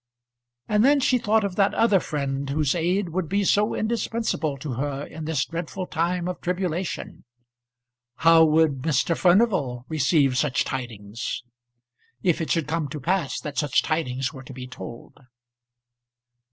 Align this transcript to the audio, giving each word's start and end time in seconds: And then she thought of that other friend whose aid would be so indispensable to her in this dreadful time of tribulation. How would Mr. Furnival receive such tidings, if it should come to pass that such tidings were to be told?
And 0.67 0.83
then 0.83 0.99
she 0.99 1.19
thought 1.19 1.43
of 1.43 1.57
that 1.57 1.75
other 1.75 1.99
friend 1.99 2.49
whose 2.49 2.73
aid 2.73 3.09
would 3.09 3.29
be 3.29 3.43
so 3.43 3.75
indispensable 3.75 4.57
to 4.57 4.73
her 4.73 5.05
in 5.05 5.25
this 5.25 5.45
dreadful 5.45 5.85
time 5.85 6.27
of 6.27 6.41
tribulation. 6.41 7.23
How 8.15 8.43
would 8.45 8.79
Mr. 8.79 9.15
Furnival 9.15 9.85
receive 9.89 10.39
such 10.39 10.63
tidings, 10.63 11.43
if 12.23 12.41
it 12.41 12.49
should 12.49 12.67
come 12.67 12.87
to 12.87 12.99
pass 12.99 13.39
that 13.41 13.59
such 13.59 13.83
tidings 13.83 14.33
were 14.33 14.41
to 14.41 14.53
be 14.53 14.65
told? 14.65 15.19